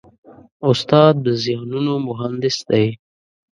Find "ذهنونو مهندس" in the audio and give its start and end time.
1.43-2.57